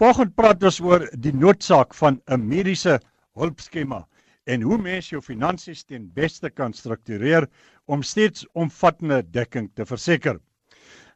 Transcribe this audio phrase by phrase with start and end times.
[0.00, 2.94] Volgende praat ons oor die noodsaak van 'n mediese
[3.36, 4.06] hulpskema
[4.48, 7.46] en hoe mens jou finansies ten beste kan struktureer
[7.84, 10.40] om steeds omvattende dekking te verseker.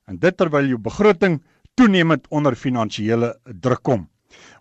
[0.07, 1.41] En dit terwyl jou begroting
[1.75, 4.09] toenemend onder finansiële druk kom.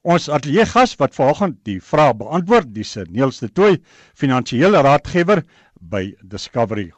[0.04, 3.82] Ons ateljee gas wat vanoggend die vraag beantwoord, dis Niels de Tooy,
[4.16, 5.44] finansiële raadgewer
[5.82, 6.94] by Discovery.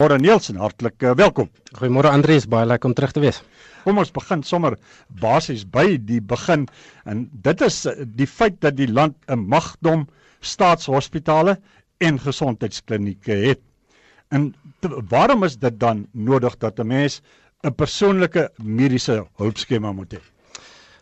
[0.00, 1.50] Goeiemôre Niels en hartlik uh, welkom.
[1.76, 3.42] Goeiemôre Andries, baie lekker om terug te wees.
[3.82, 4.78] Kom ons begin sommer
[5.20, 6.62] basies by die begin
[7.04, 10.06] en dit is eh, die feit dat die land 'n magdom
[10.40, 11.58] staatshospitale
[12.00, 13.60] en gesondheidsklinieke het.
[14.32, 17.20] En te, waarom is dit dan nodig dat 'n mens
[17.60, 20.22] 'n persoonlike mediese hulpskema moet hê?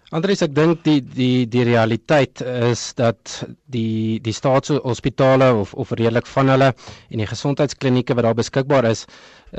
[0.09, 3.33] Andries, ek dink die die die realiteit is dat
[3.75, 9.03] die die staatshospitale of of redelik van hulle en die gesondheidsklinieke wat daar beskikbaar is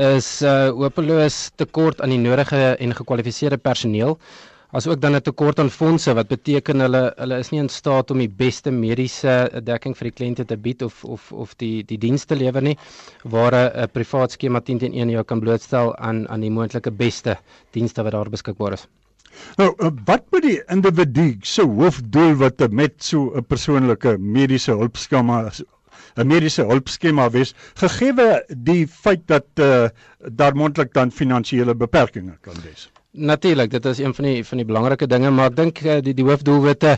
[0.05, 4.17] is uh hopeloos tekort aan die nodige en gekwalifiseerde personeel
[4.79, 8.09] as ook dan 'n tekort aan fondse wat beteken hulle hulle is nie in staat
[8.11, 9.35] om die beste mediese
[9.69, 12.77] dekking vir die kliënte te bied of of of die die dienste lewer nie
[13.23, 17.37] waar 'n privaat skema 10 teen 1 jou kan blootstel aan aan die moontlike beste
[17.71, 18.87] dienste wat daar beskikbaar is.
[19.57, 25.49] Nou, eh, wat moet die individu se hoofdoel wat met so 'n persoonlike mediese hulpskema
[26.17, 29.87] 'n mediese hulpskema wees gegee die feit dat uh,
[30.41, 32.89] daar moontlik dan finansiële beperkings kan wees.
[33.11, 36.13] Natuurlik, dit is een van die van die belangrike dinge, maar ek dink uh, die
[36.13, 36.97] die hoofdoelwitte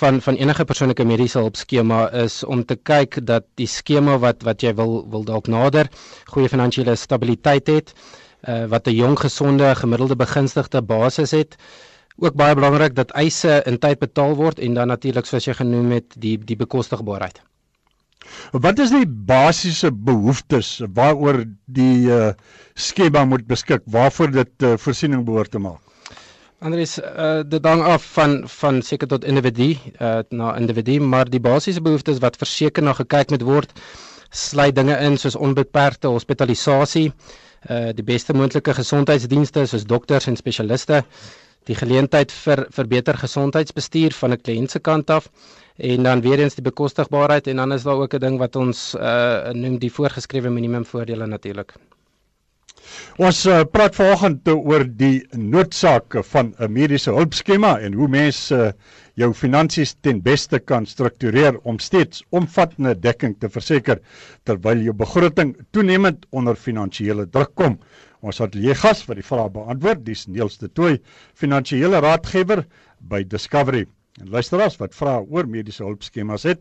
[0.00, 4.60] van van enige persoonlike mediese hulpskema is om te kyk dat die skema wat wat
[4.62, 5.88] jy wil wil dalk nader
[6.34, 7.94] goeie finansiële stabiliteit het,
[8.48, 11.56] uh, wat 'n jong gesonde gemiddelde begunstigde basis het.
[12.18, 15.90] Ook baie belangrik dat eise in tyd betaal word en dan natuurlik soos jy genoem
[15.90, 17.42] het die die bekostigbaarheid.
[18.52, 22.30] Wat is die basiese behoeftes waaroor die uh,
[22.74, 25.80] skema moet beskik waarvoor dit uh, voorsiening behoort te maak?
[26.64, 31.40] Andries, uh, dit hang af van van seker tot individu uh, na individu, maar die
[31.40, 33.74] basiese behoeftes wat verseker na gekyk moet word,
[34.30, 37.10] sluit dinge in soos onbeperkte hospitalisasie,
[37.70, 41.02] uh, die beste moontlike gesondheidsdienste soos dokters en spesialiste,
[41.66, 45.28] die geleentheid vir vir beter gesondheidsbestuur van 'n kliënt se kant af
[45.76, 48.94] en dan weer eens die bekostigbaarheid en dan is daar ook 'n ding wat ons
[48.94, 51.74] uh noem die voorgeskrewe minimumvoordele natuurlik.
[53.18, 58.72] Ons uh, praat vanoggend oor die noodsake van 'n mediese hulpskema en hoe mense uh,
[59.16, 64.00] jou finansies ten beste kan struktureer om steeds omvattende dekking te verseker
[64.44, 67.78] terwyl jou begroting toenemend onder finansiële druk kom.
[68.20, 71.00] Ons het hier gas vir die vraag beantwoord, dis Niels de Tooy,
[71.34, 72.66] finansiële raadgewer
[73.00, 73.86] by Discovery.
[74.20, 76.60] En luisteraars wat vra oor mediese hulpskemas het,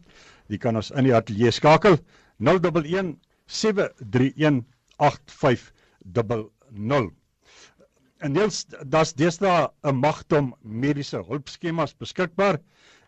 [0.51, 1.99] die kan ons in die ateljee skakel
[2.39, 3.15] 011
[3.47, 5.71] 731
[6.13, 7.13] 8500.
[8.17, 12.59] En deels das deesdae 'n magdom mediese hulpskemas beskikbaar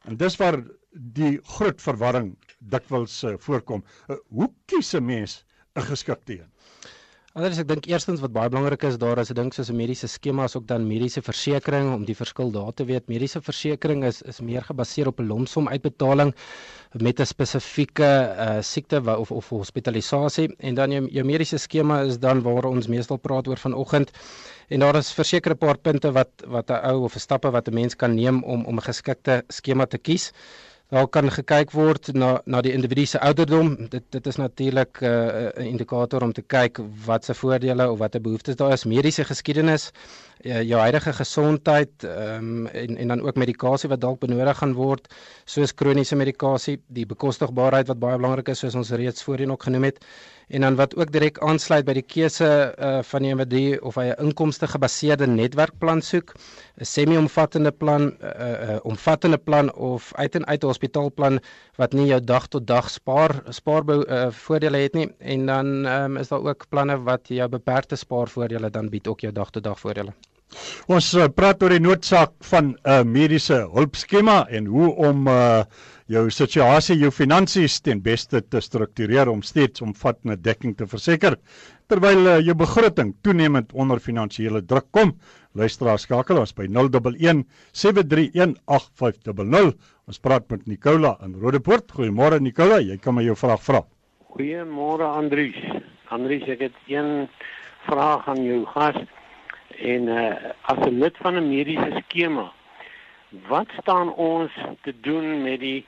[0.04, 0.60] en dis waar
[0.92, 3.84] die groot verwarring dikwels uh, voorkom.
[4.10, 5.44] Uh, hoe kies 'n mens
[5.76, 6.52] 'n geskikte een?
[7.38, 10.08] Anders ek dink eerstens wat baie belangrik is, daar is 'n ding soos 'n mediese
[10.10, 13.06] skema as ook dan mediese versekerings om die verskil daar te weet.
[13.08, 16.34] Mediese versekerings is is meer gebaseer op 'n lumsom uitbetaling
[16.94, 22.18] met 'n spesifieke uh, siekte of of hospitalisasie en dan jou, jou mediese skema is
[22.18, 24.12] dan waar ons meestal praat oor vanoggend.
[24.70, 27.68] En daar is verseker 'n paar punte wat wat 'n ou of 'n stappe wat
[27.68, 30.34] 'n mens kan neem om om 'n geskikte skema te kies.
[30.88, 33.74] Daar kan gekyk word na na die individu se ouderdom.
[33.92, 37.98] Dit dit is natuurlik eh, 'n uh, indikator om te kyk wat se voordele of
[38.00, 39.92] watter behoeftes daar is, mediese geskiedenis,
[40.46, 45.14] uh, jou huidige gesondheid um, en en dan ook medikasie wat dalk benodig gaan word,
[45.46, 49.84] soos kroniese medikasie, die bekostigbaarheid wat baie belangrik is soos ons reeds voorheen ook genoem
[49.84, 50.00] het
[50.48, 54.06] en dan wat ook direk aansluit by die keuse uh, van die individu of hy
[54.12, 56.34] 'n inkomste gebaseerde netwerkplan soek,
[56.80, 61.40] 'n semi-omvattende plan, 'n uh, uh, omvattende plan of uit en uit 'n hospitaalplan
[61.76, 66.18] wat nie jou dag tot dag spaar spaar uh, voordele het nie en dan um,
[66.18, 69.80] is daar ook planne wat jou beperkte spaarvoordele dan bied ook jou dag tot dag
[69.80, 70.14] voordele.
[70.88, 75.66] Ons uh, praat oor die noodsaak van 'n uh, mediese hulpskema en hoe om uh,
[76.08, 81.36] jou situasie, jou finansies ten beste te struktureer om steeds omvattende dekking te verseker
[81.92, 85.12] terwyl uh, jou begroting toenemend onder finansiële druk kom.
[85.60, 87.44] Luisteraar skakel ons by 011
[87.74, 89.76] 731 8500.
[90.08, 91.92] Ons praat met Nicola in Rodepoort.
[91.92, 93.84] Goeiemôre Nicola, jy kan my jou vraag vra.
[94.32, 95.84] Goeiemôre Andrius.
[96.08, 97.28] Andrius, ek het een
[97.90, 99.04] vraag aan jou gas
[99.82, 102.52] en uh, as 'n lid van 'n mediese skema
[103.48, 104.52] wat staan ons
[104.82, 105.86] te doen met die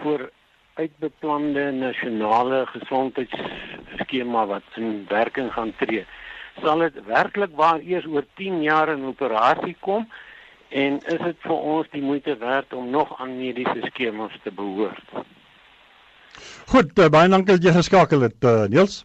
[0.00, 6.06] vooruitbeplande nasionale gesondheidsskema wat in werking gaan tree?
[6.62, 10.08] Sal dit werklik waar eers oor 10 jaar in operasie kom
[10.68, 15.08] en is dit vir ons die moeite werd om nog aan mediese skemas te behoort?
[16.66, 19.04] Goed, uh, baie dankie dat jy geskakel het, uh, Niels.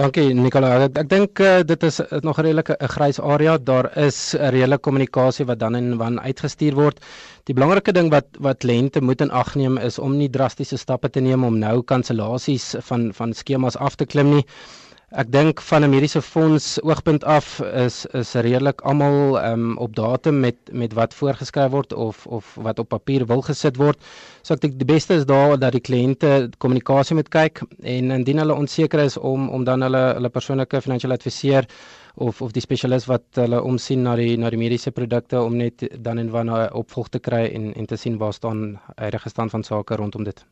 [0.00, 0.70] Dankie Nicola.
[0.86, 3.58] Ek, ek dink uh, dit is uh, nog 'n redelike 'n grys area.
[3.58, 7.00] Daar is 'n reële kommunikasie wat dan en wan uitgestuur word.
[7.44, 11.10] Die belangrike ding wat wat lente moet in ag neem is om nie drastiese stappe
[11.10, 14.46] te neem om nou kansellasies van van skemas af te klim nie.
[15.12, 20.40] Ek dink van 'n mediese fonds oogpunt af is is redelik almal um, op datum
[20.40, 23.98] met met wat voorgeskryf word of of wat op papier wil gesit word.
[24.42, 28.38] So ek dink die beste is daar dat die kliënte kommunikasie moet kyk en indien
[28.40, 31.68] hulle onseker is om om dan hulle hulle persoonlike finansiële adviseur
[32.16, 35.84] of of die spesialis wat hulle omsien na die na die mediese produkte om net
[36.00, 39.62] dan en wanneer opvolg te kry en en te sien waar staan huidige stand van
[39.62, 40.44] sake rondom dit.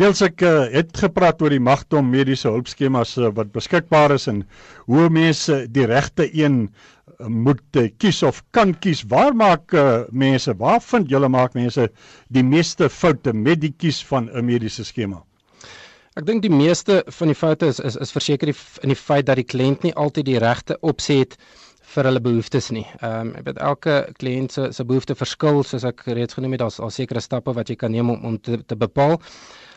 [0.00, 4.42] Deels ek uh, het gepraat oor die magdom mediese hulpskemas uh, wat beskikbaar is en
[4.90, 9.04] hoe mense die regte een uh, moet uh, kies of kan kies.
[9.08, 11.88] Waar maak uh, mense, waar vind julle maak mense
[12.28, 15.22] die meeste foute met die kies van 'n mediese skema?
[16.14, 19.26] Ek dink die meeste van die foute is is, is verseker die, in die feit
[19.26, 21.38] dat die kliënt nie altyd die regte opsie het
[21.94, 22.84] vir hulle behoeftes nie.
[23.00, 26.64] Ehm um, ek weet elke kliënt se se behoefte verskil soos ek reeds genoem het,
[26.64, 29.18] daar's al sekere stappe wat jy kan neem om om te, te bepaal.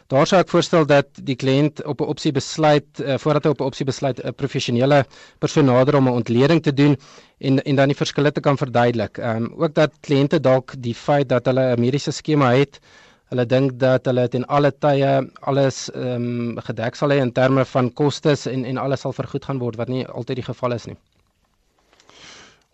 [0.08, 3.62] Daar sou ek voorstel dat die kliënt op 'n opsie besluit uh, voordat hy op
[3.62, 5.04] 'n opsie besluit 'n professionele
[5.40, 6.96] persoon nader om 'n ontleding te doen
[7.40, 9.18] en en dan die verskille te kan verduidelik.
[9.18, 12.80] Ehm um, ook dat kliënte dalk die feit dat hulle 'n mediese skema het
[13.28, 15.10] Hulle dink dat hulle ten alle tye
[15.52, 19.48] alles ehm um, gedek sal hê in terme van kostes en en alles sal vergoed
[19.50, 20.96] gaan word wat nie altyd die geval is nie.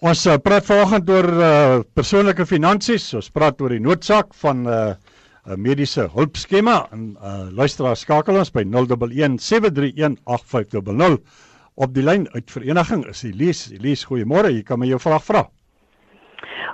[0.04, 1.50] Ons uh, praat vanoggend oor uh,
[1.96, 3.06] persoonlike finansies.
[3.16, 8.52] Ons praat oor die noodsaak van 'n uh, mediese hulpskema en uh, luisteraar skakel ons
[8.52, 11.24] by 011 731 8500
[11.86, 13.72] op die lyn uit vereniging is Elise.
[13.80, 14.52] Elise, goeiemôre.
[14.52, 15.46] Jy kan my jou vraag vra.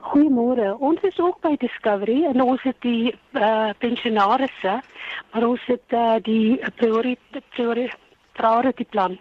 [0.09, 0.73] Goeiemôre.
[0.81, 4.79] Ons is ook by Discovery en ons het die uh, pensionaarsse,
[5.33, 7.93] maar ons het uh, die priority priority
[8.39, 9.17] priority plan.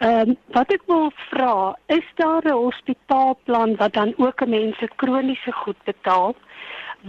[0.00, 5.52] Ehm um, wat ek wil vra, is daar 'n hospitaalplan wat dan ook mense kroniese
[5.52, 6.34] goed betaal?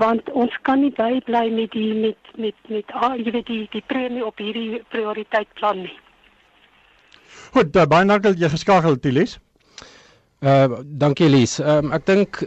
[0.04, 3.84] Want ons kan nie bybly met die met met met ah, jy weet die die
[3.88, 5.98] premie op hierdie prioriteitplan nie.
[7.52, 9.40] Goed, uh, baie dankie dat jy geskakel het, Lies.
[10.42, 11.62] Uh dankie Elise.
[11.62, 12.40] Um, ek dink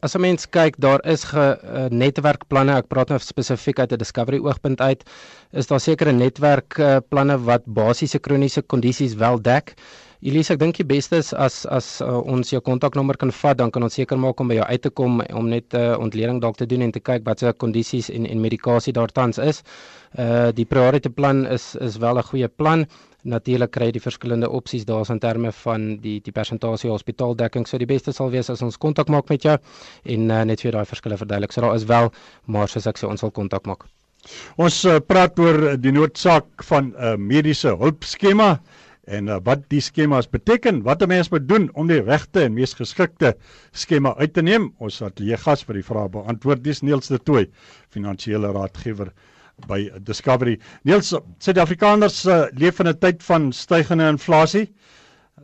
[0.00, 2.72] as 'n mens kyk, daar is ge uh, netwerkplanne.
[2.80, 5.04] Ek praat nou spesifiek uit 'n discovery oogpunt uit.
[5.52, 9.74] Is daar sekere netwerkplanne uh, wat basiese kroniese kondisies wel dek?
[10.24, 13.70] Elise, ek dink die beste is as as uh, ons jou kontaknommer kan vat, dan
[13.70, 16.40] kan ons seker maak om by jou uit te kom om net 'n uh, ontleding
[16.40, 19.60] dalk te doen en te kyk watse kondisies en en medikasie daar tans is.
[20.16, 22.86] Uh die priority plan is is wel 'n goeie plan
[23.24, 27.66] natuurlik kry jy die verskillende opsies daar's in terme van die die persentasie hospitaaldekking.
[27.66, 30.76] So die beste sal wees as ons kontak maak met jou en uh, net vir
[30.76, 31.52] daai verskille verduidelik.
[31.52, 32.12] So daar is wel
[32.46, 33.88] maar soos ek sê ons sal kontak maak.
[34.60, 38.58] Ons uh, praat oor die noodsaak van 'n uh, mediese hulpskema
[39.04, 42.54] en uh, wat die skemas beteken, wat 'n mens moet doen om die regte en
[42.54, 43.34] mees geskikte
[43.72, 44.72] skema uit te neem.
[44.78, 47.48] Ons ateljee gas vir die vrae beantwoord dis Niels de Tooy,
[47.90, 49.12] finansiële raadgewer
[49.68, 50.58] by Discovery.
[50.82, 54.66] Niels, Suid-Afrikaners uh, leef in 'n tyd van stygende inflasie,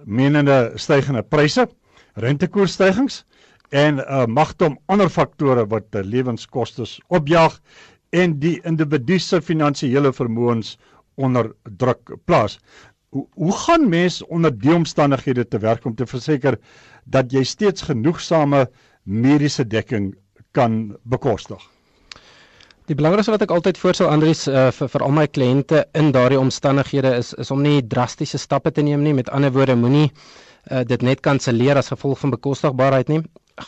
[0.05, 1.69] menende stygende pryse,
[2.15, 3.25] rentekoersstygings
[3.71, 7.61] en 'n uh, magtom ander faktore wat uh, lewenskoste opjaag
[8.11, 10.77] en die individu se finansiële vermoëns
[11.15, 12.59] onder druk plaas.
[13.09, 16.59] Hoe, hoe gaan mense onder die omstandighede te werk om te verseker
[17.05, 18.67] dat jy steeds genoegsame
[19.05, 20.15] mediese dekking
[20.53, 21.63] kan bekostig?
[22.91, 26.41] Die belangrikste wat ek altyd voorstel Andries uh, vir vir al my kliënte in daardie
[26.41, 29.13] omstandighede is is om nie drastiese stappe te neem nie.
[29.15, 33.21] Met ander woorde, moenie uh, dit net kanselleer as gevolg van bekostigbaarheid nie.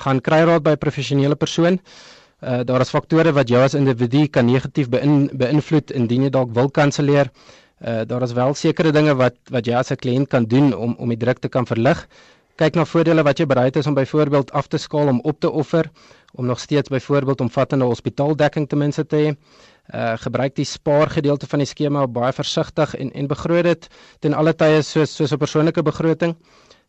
[0.02, 1.78] Gaan kry raad by 'n professionele persoon.
[1.78, 6.50] Uh, daar is faktore wat jou as individu kan negatief beïn, beïnvloed indien jy dalk
[6.58, 7.30] wil kanselleer.
[7.78, 10.96] Uh, daar is wel sekere dinge wat wat jy as 'n kliënt kan doen om
[10.98, 12.08] om die druk te kan verlig
[12.60, 15.50] kyk na voordele wat jy bereid is om byvoorbeeld af te skaal om op te
[15.50, 15.90] offer
[16.32, 19.34] om nog steeds byvoorbeeld omvattende hospitaaldekking ten minste te hê.
[19.94, 23.88] Uh gebruik die spaargedeelte van die skema baie versigtig en en begroot dit
[24.20, 26.36] ten alle tye soos soos 'n persoonlike begroting.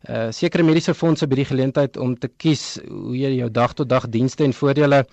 [0.08, 3.88] Uh sekere mediese fondse bied die geleentheid om te kies hoe jy jou dag tot
[3.88, 5.04] dag dienste en voordele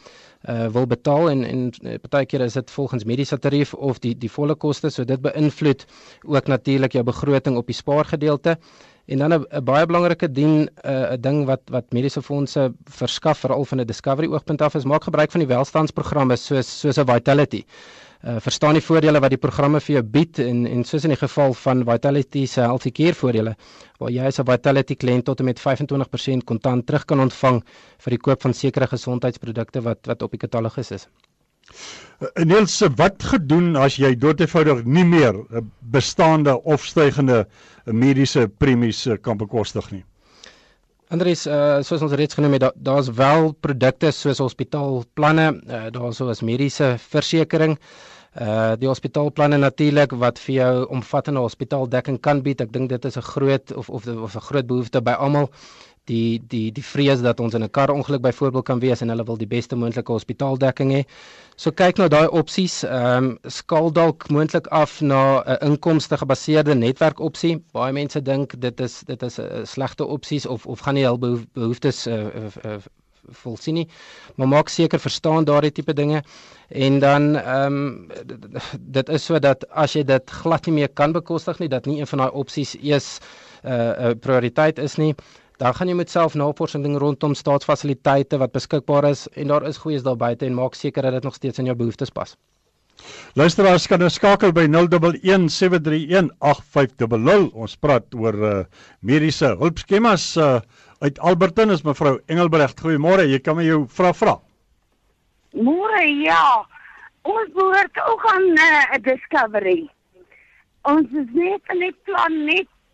[0.49, 4.55] uh wil betaal en en partykeer is dit volgens mediese tarief of die die volle
[4.55, 5.85] koste so dit beïnvloed
[6.25, 8.57] ook natuurlik jou begroting op die spaargedeelte.
[9.05, 13.37] En dan 'n baie belangrike dien eh, 'n uh, ding wat wat mediese fondse verskaf
[13.39, 17.05] veral van 'n discovery oogpunt af is maak gebruik van die welstandsprogramme soos soos 'n
[17.05, 17.63] Vitality.
[18.23, 21.17] uh, verstaan die voordele wat die programme vir jou bied en en soos in die
[21.21, 23.55] geval van Vitality se Healthy Care voordele
[23.99, 27.63] waar jy as 'n Vitality kliënt tot en met 25% kontant terug kan ontvang
[27.97, 31.07] vir die koop van sekere gesondheidsprodukte wat wat op die katalogus is.
[32.21, 35.63] Uh, Niels, wat gedoen as jy doodevoudig nie meer uh,
[35.93, 37.45] bestaande of stygende
[37.85, 40.03] mediese premies kan bekostig nie?
[41.11, 46.21] Andries, uh, soos ons reeds genoem het, daar's da wel produkte soos hospitaalplanne, uh, daar's
[46.21, 47.79] soos mediese versekerings.
[48.31, 52.61] Uh die hospitaalplanne natuurlik wat vir jou omvattende hospitaaldekking kan bied.
[52.63, 55.49] Ek dink dit is 'n groot of of of 'n groot behoefte by almal
[56.11, 59.37] die die die vrees dat ons in 'n karongeluk byvoorbeeld kan wees en hulle wil
[59.37, 61.03] die beste moontlike hospitaaldekking hê.
[61.55, 66.75] So kyk nou daai opsies, ehm um, skaal dalk moontlik af na 'n inkomste gebaseerde
[66.75, 67.57] netwerkopsie.
[67.73, 71.19] Baie mense dink dit is dit is 'n slegte opsies of of gaan nie hul
[71.53, 72.77] behoeftes uh, uh, uh,
[73.43, 73.87] volsien nie.
[74.35, 76.23] Maar maak seker verstaan daardie tipe dinge
[76.69, 78.07] en dan ehm um,
[78.79, 82.07] dit is sodat as jy dit glad nie meer kan bekostig nie, dat nie een
[82.07, 83.19] van daai opsies eers
[83.63, 85.15] 'n uh, uh, prioriteit is nie
[85.61, 89.77] dan gaan jy met self navorsing doen rondom staatsfasiliteite wat beskikbaar is en daar is
[89.77, 92.33] goeies daar buite en maak seker dat dit nog steeds in jou behoeftes pas.
[93.37, 94.73] Luisteraars kan nou skakel by 0117318500.
[97.53, 98.63] Ons praat oor uh,
[99.05, 100.59] mediese hulpskemas uh,
[101.05, 102.81] uit Alberton is mevrou Engelbrecht.
[102.81, 104.35] Goeiemôre, jy kan my jou vra vra.
[105.53, 106.65] Môre ja.
[107.21, 109.89] Ons behoort ook aan 'n uh, discovery.
[110.89, 112.33] Ons is net in die plan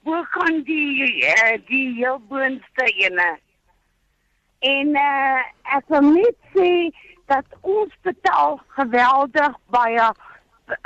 [0.07, 3.27] hoe gaan die uh, die heel boonste ene.
[4.59, 5.41] En uh,
[5.75, 6.69] ek wil net sê
[7.27, 10.07] dat ons betaal geweldig baie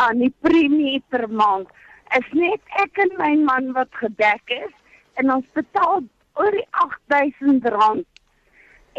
[0.01, 1.69] aan die premie per maand.
[2.17, 4.73] Is net ek en my man wat gedek is
[5.21, 6.01] en ons betaal
[6.41, 6.67] oor die
[7.13, 8.07] 8000 rand.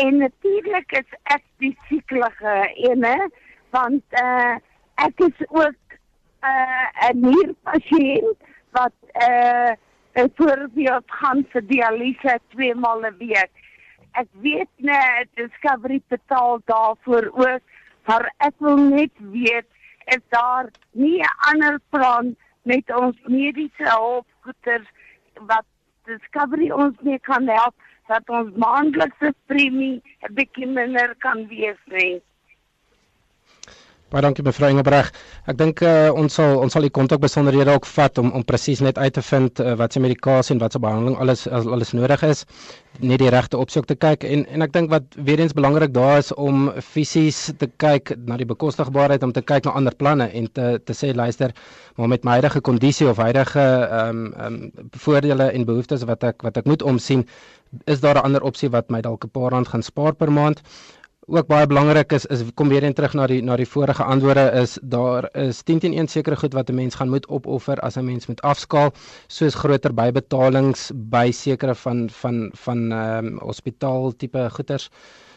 [0.06, 3.16] En natuurlik is ek die sieklike ene
[3.74, 4.54] want uh,
[5.02, 5.96] ek is ook
[6.46, 9.72] uh, 'n nierpasiënt wat uh,
[10.12, 13.50] byvoorbeeld gaan vir dialyse twee maal 'n week.
[14.12, 17.62] Ek weet net Discovery betaal daarvoor ook,
[18.06, 19.66] maar ek wil net weet
[20.04, 24.88] is daar nie 'n ander plan met ons mediese hulpgoeders
[25.46, 25.64] wat
[26.04, 27.74] Discovery ons mee kan help
[28.06, 32.22] dat ons maandelikse premie 'n bietjie minder kan wees nie.
[34.12, 35.06] Baie dankie mevrou Engelbreg.
[35.48, 38.82] Ek dink uh, ons sal ons sal die kontak besonderhede ook vat om om presies
[38.84, 42.20] net uit te vind uh, wat se medikasie en wat se behandeling alles alles nodig
[42.28, 42.42] is,
[43.00, 46.18] net die regte opsoek te kyk en en ek dink wat weer eens belangrik daar
[46.20, 50.52] is om fisies te kyk na die bekostigbaarheid om te kyk na ander planne en
[50.52, 51.56] te te sê luister,
[51.96, 56.28] maar met my huidige kondisie of huidige ehm um, ehm um, voordele en behoeftes wat
[56.34, 57.24] ek wat ek moet omsien,
[57.88, 60.60] is daar 'n ander opsie wat my dalk 'n paar rand gaan spaar per maand
[61.26, 64.50] ook baie belangrik is is kom weer in terug na die na die vorige antwoorde
[64.58, 67.96] is daar is 10 teen 1 sekere goed wat 'n mens gaan moet opoffer as
[67.96, 68.90] 'n mens moet afskaal
[69.28, 74.90] soos groter bybetalings by sekere van van van ehm um, hospitaal tipe goederes.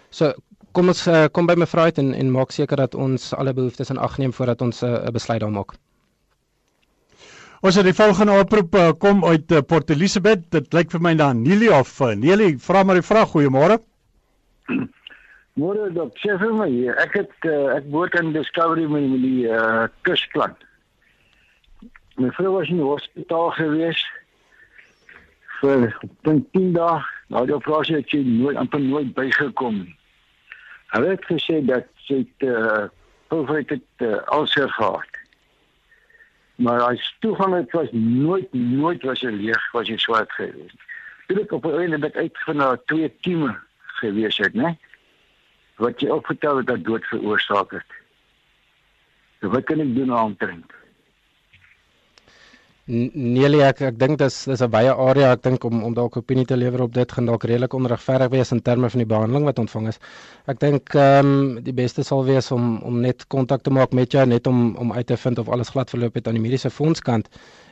[0.09, 0.33] So
[0.71, 3.89] kom ons uh, kom by mevrou uit en en maak seker dat ons alle behoeftes
[3.89, 5.73] in ag neem voordat ons eh, 'n uh, besluit daar maak.
[7.61, 10.51] Ons het die volgende oproep uh, kom uit uh, Port Elizabeth.
[10.51, 13.29] Dit lyk vir my dan Nelie of uh, Nelie, vra maar die vraag.
[13.29, 13.79] Goeiemôre.
[15.55, 16.67] Môre dok, sê vir my,
[16.99, 20.51] ek het uh, ek boot in Discovery met die uh, kusplan.
[22.19, 24.01] My vrou was in die hospitaal gewees
[25.61, 25.93] vir
[26.27, 26.97] 10 dae.
[27.31, 29.79] Nou die operasie het sy nooit amper nooit bygekom.
[30.91, 32.87] Hulle het gesê dat sy het uh,
[33.31, 35.19] probeer dit uh, alser gehad.
[36.59, 40.83] Maar as toegang het was nooit nooit was hy leeg, was hy swart geweest.
[41.31, 43.55] Dit het op 'n einde met uitgevind dat twee kieme
[44.03, 44.75] gewees het, né?
[45.83, 47.99] Wat jy opgetel het dat dood veroorsaak het.
[49.41, 50.73] So wat kan ek doen om te drink?
[52.85, 56.45] Nee, ek ek dink dis dis 'n baie area ek dink om om dalk opinie
[56.45, 59.57] te lewer op dit gaan dalk redelik onregverdig wees in terme van die behandeling wat
[59.57, 59.97] ontvang is.
[60.45, 64.11] Ek dink ehm um, die beste sal wees om om net kontak te maak met
[64.11, 66.69] jou net om om uit te vind of alles glad verloop het aan die mediese
[66.69, 67.27] fondskant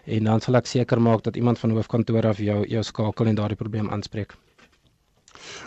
[0.06, 3.36] en dan sal ek seker maak dat iemand van hoofkantoor af jou jou skakel en
[3.36, 4.34] daardie probleem aanspreek.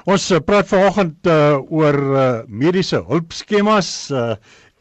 [0.06, 4.35] Ons uh, praat vanoggend uh, oor uh, mediese hulpskemas uh,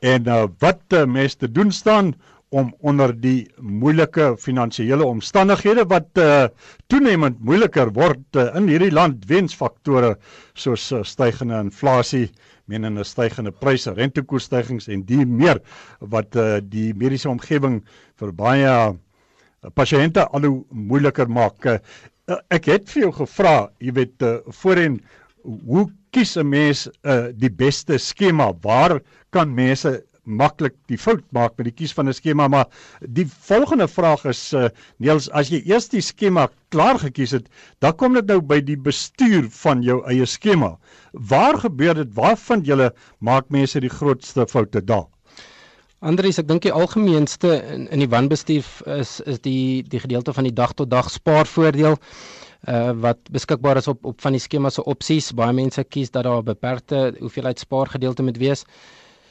[0.06, 2.14] en uh, wat uh, mense te doen staan
[2.56, 6.46] om onder die moeilike finansiële omstandighede wat uh,
[6.92, 10.14] toenemend moeiliker word uh, in hierdie land weens faktore
[10.54, 12.30] soos uh, stygende inflasie,
[12.72, 15.60] menende stygende pryse, rentekoersstygings en die meer
[16.00, 17.82] wat uh, die mediese omgewing
[18.22, 18.94] vir baie uh,
[19.76, 21.66] pasiënte al hoe moeiliker maak.
[22.26, 24.96] Uh, ek het vir jou gevra, jy weet uh, voorheen
[25.46, 25.84] hoe
[26.16, 28.48] kies 'n mens uh, die beste skema?
[28.64, 28.98] Waar
[29.30, 29.92] kan mense
[30.26, 32.66] maklik die fout maak met die kies van 'n skema, maar
[33.06, 37.46] die volgende vraag is uh, Niels, as jy eers die skema klaar gekies het,
[37.80, 40.80] dan kom dit nou by die bestuur van jou eie skema.
[41.14, 42.10] Waar gebeur dit?
[42.18, 42.90] Waar vind julle
[43.20, 45.15] maak mense die grootste foute daar?
[46.04, 48.66] Andries, ek dink die algemeenste in, in die wanbestuur
[48.98, 51.96] is is die die gedeelte van die dag tot dag spaarvoordeel
[52.68, 55.32] uh wat beskikbaar is op op van die skema se opsies.
[55.32, 58.66] Baie mense kies dat daar 'n beperkte hoeveelheid spaargedeelte moet wees.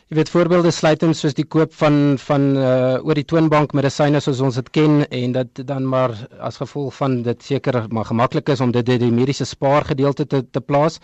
[0.08, 4.20] Jy weet voorbeelde sluit in soos die koop van van uh oor die toonbank medisyne
[4.20, 8.48] soos ons dit ken en dit dan maar as gevolg van dit seker maar gemaklik
[8.48, 10.98] is om dit in die mediese spaargedeelte te te plaas.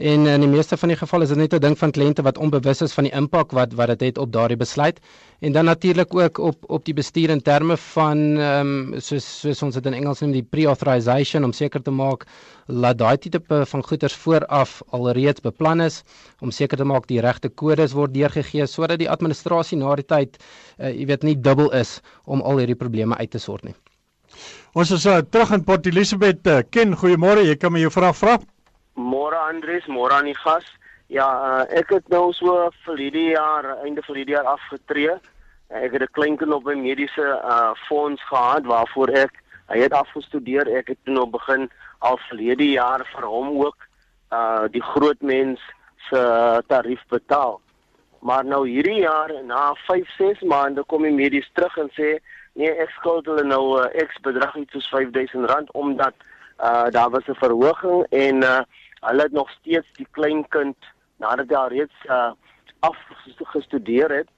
[0.00, 2.38] En in die meeste van die gevalle is dit net 'n ding van kliënte wat
[2.40, 5.00] onbewus is van die impak wat wat dit het op daardie besluit.
[5.40, 9.62] En dan natuurlik ook op op die bestuur in terme van ehm um, soos soos
[9.62, 12.24] ons dit in Engels noem die pre-authorization om seker te maak
[12.66, 16.02] dat daai tipe van goederes vooraf alreeds beplan is
[16.40, 20.38] om seker te maak die regte kodes word deurgegee sodat die administrasie na die tyd
[20.78, 23.74] uh, jy weet nie dubbel is om al hierdie probleme uit te sort nie.
[24.72, 26.48] Ons is uh, terug in Port Elizabeth.
[26.70, 27.44] Ken, goeiemôre.
[27.44, 28.38] Jy kan my jou vraag vra.
[29.00, 30.66] Môre Andries, môre aan die gas.
[31.10, 35.16] Ja, uh, ek het nou so verlede jaar, einde verlede jaar afgetree.
[35.70, 39.32] Ek het 'n klein kind op my mediese uh fonds gehad waarvoor ek
[39.68, 40.68] hy het afgestudeer.
[40.68, 43.76] Ek het nou begin al verlede jaar vir hom ook
[44.32, 45.60] uh die groot mens
[46.10, 47.60] se tarief betaal.
[48.20, 52.18] Maar nou hierdie jaar na 5, 6 maande kom die medies terug en sê
[52.52, 56.14] nee, ek skuld hulle nou uh, X bedrag iets soos R5000 omdat
[56.60, 58.60] uh daar was 'n verhoging en uh
[59.00, 60.76] hulle het nog steeds die klein kind
[61.16, 62.32] nadat hy reeds uh
[62.80, 64.28] afgestudeer het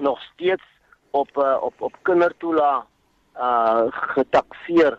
[0.00, 0.62] nog steeds
[1.10, 2.86] op uh, op op kindertoela
[3.36, 4.98] uh getakseer.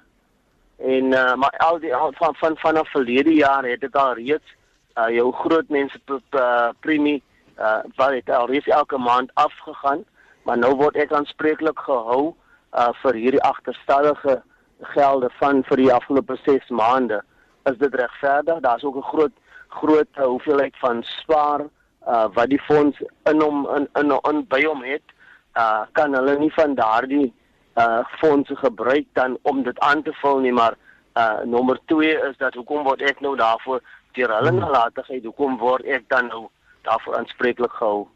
[0.78, 4.56] En uh, maar al die al van van vanaf verlede jaar het dit al reeds
[4.98, 7.24] uh jou groot mense uh, premie
[7.58, 10.06] uh wat het al reeds elke maand afgegaan.
[10.44, 12.36] Maar nou word ek aanspreeklik gehou
[12.74, 14.42] uh vir hierdie agterstallige
[14.82, 17.24] gelde van vir die afgelope 6 maande
[17.64, 18.60] is dit regverdig?
[18.60, 19.36] Daar's ook 'n groot
[19.68, 21.62] groot uh, hoeveelheid van spaar
[22.08, 25.06] uh wat die fonds in hom in in, in by hom het.
[25.54, 27.34] Uh kan hulle nie van daardie
[27.76, 30.76] uh fondse gebruik dan om dit aan te vul nie maar
[31.14, 34.60] uh nommer 2 is dat hoekom word ek nou daarvoor deur hulle hmm.
[34.60, 36.48] nalatigheid hoekom word ek dan nou
[36.82, 38.08] daarvoor aanspreeklik gehou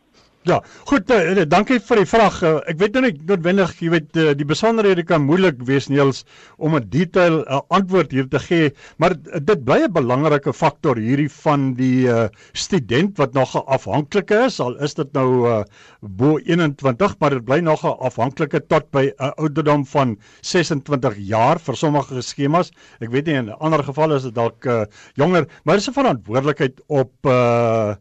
[0.46, 2.36] Ja, goed, uh, dankie vir die vraag.
[2.46, 6.20] Uh, ek weet nou nie noodwendig, jy weet uh, die besonderhede kan moeilik wees neels
[6.62, 8.68] om 'n detail uh, antwoord hier te gee,
[9.02, 14.44] maar uh, dit bly 'n belangrike faktor hierdie van die uh, student wat nog afhanklike
[14.46, 15.64] is, al is dit nou uh,
[16.02, 20.14] bo 21, maar dit bly nog afhanklike tot by 'n uh, ouderdom van
[20.46, 22.70] 26 jaar vir sommige skemas.
[23.02, 24.86] Ek weet nie in ander gevalle is dit dalk uh,
[25.18, 27.96] jonger, maar dis 'n verantwoordelikheid op uh,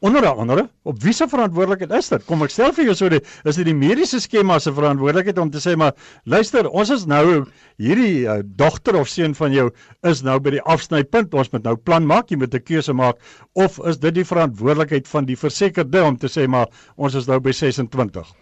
[0.00, 2.24] onder andere op wie se verantwoordelikheid is dit?
[2.28, 5.50] Kom ek stel vir jou so dit is dit die mediese skema se verantwoordelikheid om
[5.52, 5.92] te sê maar
[6.24, 7.44] luister, ons is nou
[7.80, 9.68] hierdie uh, dogter of seun van jou
[10.08, 11.34] is nou by die afsnypunt.
[11.34, 13.20] Ons moet nou plan maak, jy moet 'n keuse maak
[13.52, 17.40] of is dit die verantwoordelikheid van die versekerde om te sê maar ons is nou
[17.40, 18.34] by 26.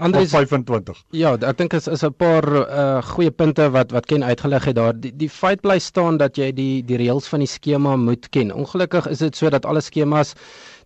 [0.00, 0.96] Andries 25.
[1.12, 4.76] Ja, ek dink is is 'n paar uh goeie punte wat wat ken uitgelig het
[4.76, 4.94] daar.
[4.94, 8.52] Die, die feit bly staan dat jy die die reëls van die skema moet ken.
[8.52, 10.34] Ongelukkig is dit so dat alle skemas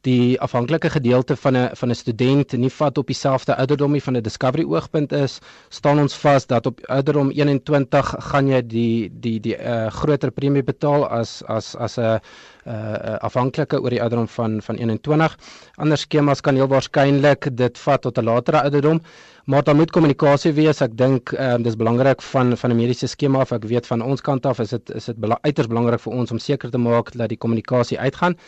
[0.05, 4.17] die afhanklike gedeelte van 'n van 'n student nie vat op dieselfde ouderdom nie van
[4.17, 5.39] 'n discovery oogpunt is,
[5.69, 10.63] staan ons vas dat op ouderdom 21 gaan jy die die die uh, groter premie
[10.63, 12.21] betaal as as as 'n
[12.67, 15.37] uh, afhanklike oor die ouderdom van van 21.
[15.77, 19.01] Ander skemas kan heel waarskynlik dit vat tot 'n latere ouderdom.
[19.45, 20.79] Maar daar moet kommunikasie wees.
[20.81, 23.53] Ek dink ehm um, dis belangrik van van 'n mediese skema af.
[23.53, 26.31] Ek weet van ons kant af is dit is dit bela uiters belangrik vir ons
[26.31, 28.39] om seker te maak dat die kommunikasie uitgaan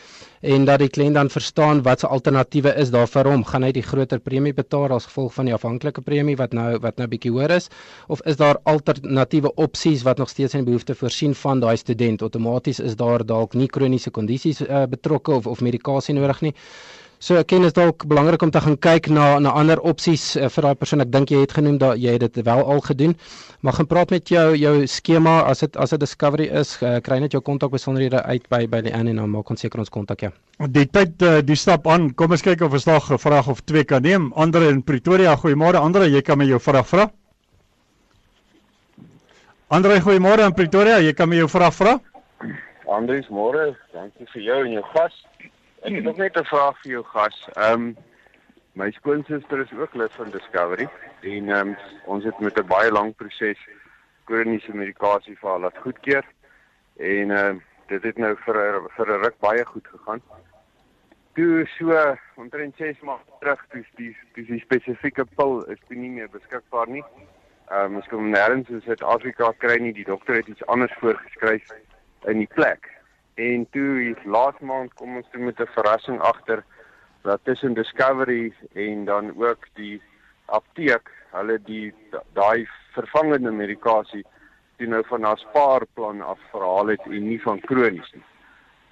[0.40, 3.44] en dat die kliënt dan verstaan wat se alternatiewe is daar vir hom.
[3.44, 6.96] Gaan hy die groter premie betaal as gevolg van die afhanklike premie wat nou wat
[6.96, 7.68] nou bietjie hoër is
[8.06, 12.22] of is daar alternatiewe opsies wat nog steeds in behoefte voorsien van daai student?
[12.22, 16.54] Outomaties is daar dalk nie kroniese kondisies uh, betrokke of of medikasie nodig nie.
[17.18, 20.50] So ek ken dit dalk belangrik om te gaan kyk na na ander opsies uh,
[20.52, 21.00] vir daai persoon.
[21.00, 23.14] Ek dink jy het genoem dat jy dit wel al gedoen.
[23.64, 27.18] Maar gaan praat met jou jou skema as dit as 'n discovery is, uh, kry
[27.18, 29.88] net jou kontak besonderhede uit by by die Anne en dan maak ons seker ons
[29.88, 30.30] kontak ja.
[30.68, 32.14] Die tyd uh, die stap aan.
[32.14, 34.32] Kom ons kyk of ons nog 'n vraag of twee kan neem.
[34.34, 35.36] Andre in Pretoria.
[35.36, 37.10] Goeiemôre Andre, jy kan my jou vraag vra.
[39.68, 41.00] Andre, goeiemôre in Pretoria.
[41.00, 41.98] Jy kan my jou vraag vra.
[42.86, 43.74] Andries, môre.
[43.92, 45.12] Dankie vir jou en jou gas.
[45.86, 47.48] Ek het nog net 'n vraag vir jou gas.
[47.54, 47.96] Ehm um,
[48.72, 50.88] my skoonsister is ook lid van Discovery
[51.20, 53.58] en ehm um, ons het met 'n baie lang proses
[54.24, 56.24] kroniese medikasie vir haar laat goedkeur.
[56.96, 58.56] En ehm uh, dit het nou vir
[58.96, 60.22] vir 'n ruk baie goed gegaan.
[61.34, 66.30] toe so omtrent 6 maande terug toe die die, die spesifieke pil is nie meer
[66.30, 67.04] beskikbaar nie.
[67.68, 71.70] Ehm um, ons kom nêrens in Suid-Afrika kry nie die dokter het iets anders voorgeskryf
[72.24, 72.95] in die plek.
[73.36, 76.64] En toe laas maand kom ons toe met 'n verrassing agter
[77.22, 80.02] dat tussen Discovery en dan ook die
[80.44, 81.94] apteek hulle die
[82.32, 84.24] daai vervangende medikasie
[84.76, 88.24] toe nou van haar spaarplan af verhaal het en nie van kronies nie.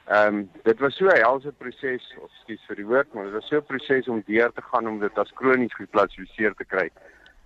[0.05, 3.33] Ehm um, dit was so 'n helse proses, of skus vir die woord, maar dit
[3.33, 6.91] was so 'n proses om deur te gaan om dit as kronies geklassifiseer te kry.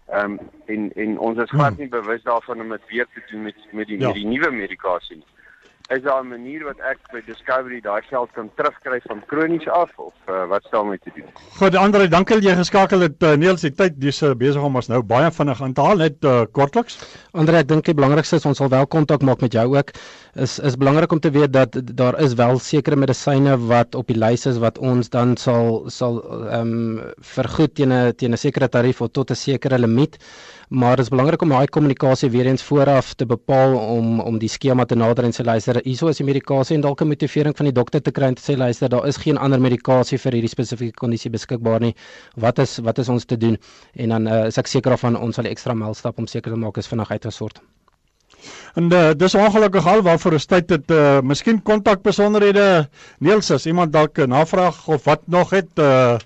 [0.06, 1.78] Ehm um, en en ons is glad hmm.
[1.78, 4.06] nie bewus daarvan om dit weer te doen met met die ja.
[4.06, 5.36] met die nuwe medikasie nie
[5.88, 9.90] is daar 'n manier wat ek by Discovery daai geld kan terugkry van kronies af
[9.96, 11.24] of uh, wat stel my te doen?
[11.56, 13.22] Goed, Andre, dankie dat jy geskakel het.
[13.22, 15.96] Uh, Niels, die tyd dis uh, besig om ons nou baie vinnig aan te haal
[15.96, 16.98] net uh, kortliks.
[17.32, 19.94] Andre, ek dink die belangrikste is ons sal wel kontak maak met jou ook.
[20.34, 24.18] Is is belangrik om te weet dat daar is wel sekere medisyne wat op die
[24.18, 26.20] lys is wat ons dan sal sal
[26.50, 30.20] ehm um, vergoed teen 'n teen 'n sekere tarief of tot 'n sekere limiet
[30.68, 34.48] maar dit is belangrik om daai kommunikasie weer eens vooraf te bepaal om om die
[34.48, 35.80] skema te nader en sê luister.
[35.84, 38.52] Hieso is die medikasie en dalk 'n motivering van die dokter te kry en te
[38.52, 41.94] sê luister daar is geen ander medikasie vir hierdie spesifieke kondisie beskikbaar nie.
[42.36, 43.58] Wat is wat is ons te doen?
[43.94, 46.52] En dan uh, is ek seker of ons sal die ekstra myl stap om seker
[46.52, 47.60] te maak is vinnig uitgesort
[48.78, 53.66] En uh, dis ongelukkig al waarvoor 'n tyd het uh, miskien kontak besonderhede Niels as
[53.66, 56.16] iemand dalk 'n navraag of wat nog het uh,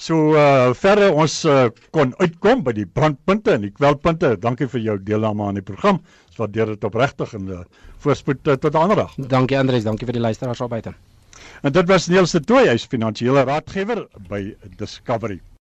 [0.00, 4.34] so uh verre ons uh, kon uitkom by die brandpunte en die kwelpunte.
[4.40, 6.00] Dankie vir jou deelname aan die program
[6.40, 7.60] waardeer dit opregtig en uh,
[8.00, 9.12] voorspoed uh, tot ander dag.
[9.20, 10.94] Dankie Andries, dankie vir die luisteraars al buite.
[11.60, 14.40] En dit was Niels de Tooy, hy's finansiële raadgewer by
[14.80, 15.40] Discovery.